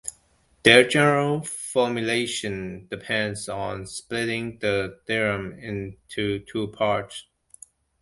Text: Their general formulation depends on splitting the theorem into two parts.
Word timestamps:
Their 0.63 0.87
general 0.87 1.41
formulation 1.41 2.87
depends 2.89 3.47
on 3.47 3.85
splitting 3.85 4.57
the 4.57 4.99
theorem 5.05 5.59
into 5.59 6.39
two 6.47 6.69
parts. 6.69 7.27